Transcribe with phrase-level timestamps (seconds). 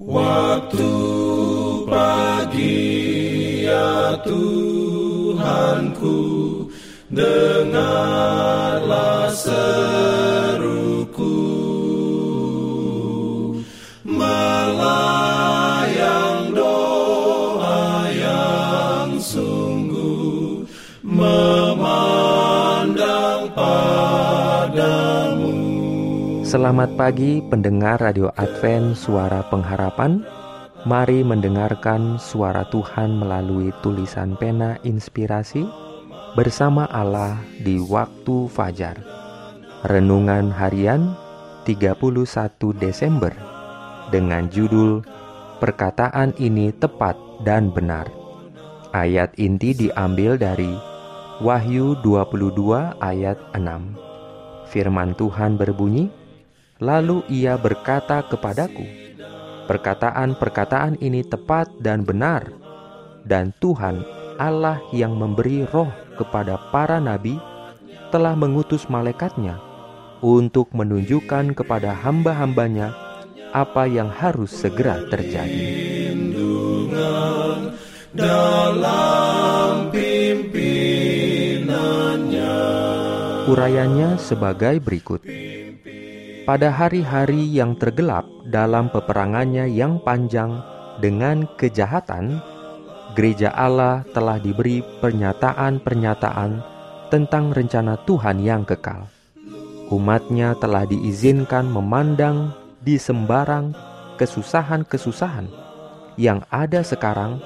[0.00, 0.88] Waktu
[1.84, 6.16] pagi ya Tuhanku
[7.12, 8.08] Dengarlah
[9.28, 10.39] seruku
[26.50, 30.26] Selamat pagi pendengar Radio Advent Suara Pengharapan.
[30.82, 35.62] Mari mendengarkan suara Tuhan melalui tulisan pena inspirasi
[36.34, 38.98] Bersama Allah di waktu fajar.
[39.86, 41.14] Renungan harian
[41.70, 42.18] 31
[42.82, 43.30] Desember
[44.10, 45.06] Dengan judul
[45.62, 47.14] Perkataan ini tepat
[47.46, 48.10] dan benar.
[48.90, 50.74] Ayat inti diambil dari
[51.46, 54.10] Wahyu 22 ayat 6
[54.66, 56.19] Firman Tuhan berbunyi,
[56.80, 58.88] Lalu ia berkata kepadaku,
[59.68, 62.48] "Perkataan-perkataan ini tepat dan benar,
[63.28, 64.00] dan Tuhan
[64.40, 67.36] Allah yang memberi roh kepada para nabi
[68.08, 69.60] telah mengutus malaikatnya
[70.24, 72.96] untuk menunjukkan kepada hamba-hambanya
[73.52, 75.60] apa yang harus segera terjadi."
[78.10, 79.80] Dalam
[84.30, 85.49] sebagai berikut.
[86.50, 90.58] Pada hari-hari yang tergelap dalam peperangannya yang panjang
[90.98, 92.42] dengan kejahatan,
[93.14, 96.50] gereja Allah telah diberi pernyataan-pernyataan
[97.06, 99.06] tentang rencana Tuhan yang kekal.
[99.94, 102.50] Umatnya telah diizinkan memandang
[102.82, 103.70] di sembarang
[104.18, 105.46] kesusahan-kesusahan
[106.18, 107.38] yang ada sekarang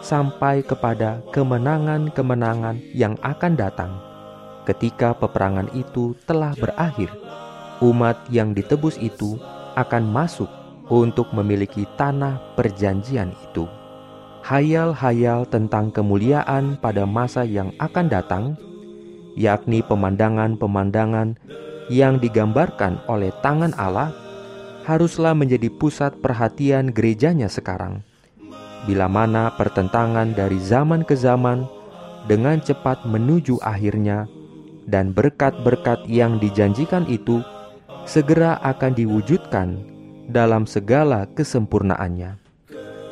[0.00, 4.00] sampai kepada kemenangan-kemenangan yang akan datang
[4.64, 7.25] ketika peperangan itu telah berakhir
[7.82, 9.36] umat yang ditebus itu
[9.76, 10.48] akan masuk
[10.88, 13.66] untuk memiliki tanah perjanjian itu.
[14.46, 18.44] Hayal-hayal tentang kemuliaan pada masa yang akan datang,
[19.34, 21.34] yakni pemandangan-pemandangan
[21.90, 24.14] yang digambarkan oleh tangan Allah,
[24.86, 28.06] haruslah menjadi pusat perhatian gerejanya sekarang.
[28.86, 31.66] Bila mana pertentangan dari zaman ke zaman
[32.30, 34.30] dengan cepat menuju akhirnya,
[34.86, 37.42] dan berkat-berkat yang dijanjikan itu
[38.06, 39.82] segera akan diwujudkan
[40.30, 42.38] dalam segala kesempurnaannya.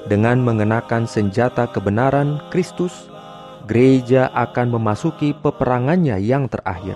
[0.06, 3.10] Dengan mengenakan senjata kebenaran Kristus,
[3.66, 6.94] gereja akan memasuki peperangannya yang terakhir.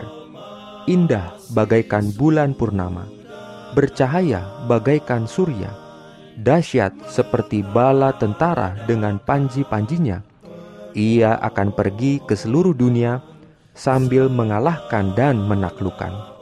[0.86, 3.04] Indah bagaikan bulan purnama,
[3.74, 5.74] bercahaya bagaikan surya,
[6.38, 10.22] dahsyat seperti bala tentara dengan panji-panjinya.
[10.94, 13.20] Ia akan pergi ke seluruh dunia
[13.76, 16.37] sambil mengalahkan dan menaklukkan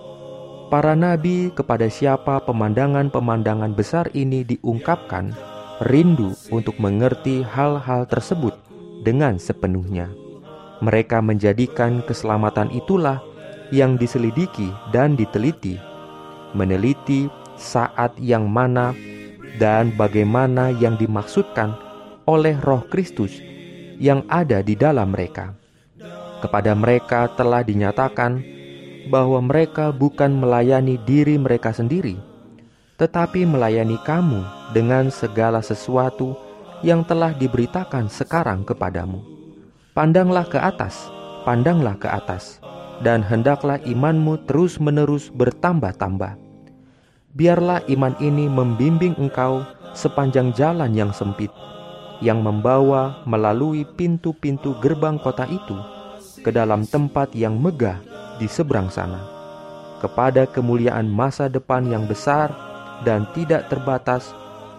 [0.66, 5.30] para nabi kepada siapa pemandangan-pemandangan besar ini diungkapkan
[5.86, 8.56] rindu untuk mengerti hal-hal tersebut
[9.06, 10.10] dengan sepenuhnya.
[10.82, 13.22] Mereka menjadikan keselamatan itulah
[13.72, 15.80] yang diselidiki dan diteliti,
[16.52, 18.92] meneliti saat yang mana
[19.56, 21.72] dan bagaimana yang dimaksudkan
[22.28, 23.40] oleh Roh Kristus
[23.96, 25.56] yang ada di dalam mereka.
[26.44, 28.55] Kepada mereka telah dinyatakan
[29.06, 32.18] bahwa mereka bukan melayani diri mereka sendiri,
[32.98, 34.42] tetapi melayani kamu
[34.74, 36.34] dengan segala sesuatu
[36.82, 39.22] yang telah diberitakan sekarang kepadamu.
[39.96, 41.08] Pandanglah ke atas,
[41.48, 42.60] pandanglah ke atas,
[43.00, 46.36] dan hendaklah imanmu terus-menerus bertambah-tambah.
[47.36, 51.52] Biarlah iman ini membimbing engkau sepanjang jalan yang sempit,
[52.20, 55.76] yang membawa melalui pintu-pintu gerbang kota itu
[56.40, 59.20] ke dalam tempat yang megah di seberang sana,
[60.00, 62.52] kepada kemuliaan masa depan yang besar
[63.04, 64.32] dan tidak terbatas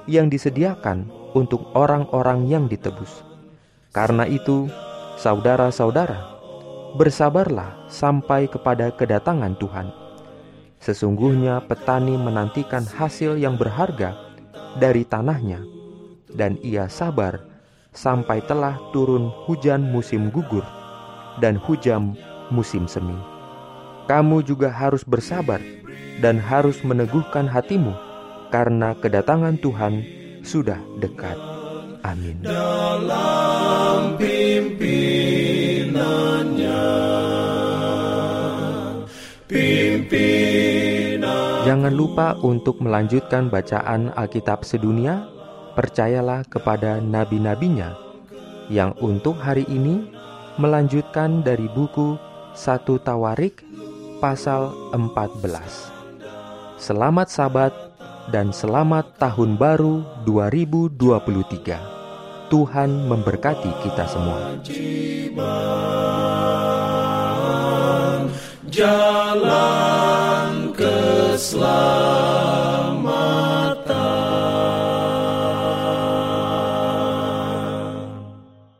[0.09, 3.21] yang disediakan untuk orang-orang yang ditebus.
[3.93, 4.69] Karena itu,
[5.19, 6.37] saudara-saudara,
[6.95, 9.87] bersabarlah sampai kepada kedatangan Tuhan.
[10.77, 14.13] Sesungguhnya petani menantikan hasil yang berharga
[14.77, 15.61] dari tanahnya,
[16.37, 17.41] dan ia sabar
[17.97, 20.61] sampai telah turun hujan musim gugur
[21.41, 22.13] dan hujan
[22.53, 23.36] musim semi
[24.07, 25.59] kamu juga harus bersabar
[26.23, 27.93] dan harus meneguhkan hatimu,
[28.49, 30.01] karena kedatangan Tuhan
[30.41, 31.35] sudah dekat.
[32.07, 32.39] Amin.
[32.39, 36.87] Dalam pimpinannya,
[39.51, 45.27] pimpinan Jangan lupa untuk melanjutkan bacaan Alkitab sedunia.
[45.75, 47.93] Percayalah kepada nabi-nabinya
[48.71, 50.09] yang untuk hari ini
[50.57, 52.17] melanjutkan dari buku
[52.57, 53.66] satu Tawarik
[54.17, 55.93] pasal 14.
[56.77, 57.73] Selamat sabat,
[58.27, 62.51] dan selamat tahun baru 2023.
[62.51, 64.55] Tuhan memberkati kita semua.
[68.67, 71.96] Jalan keselamatan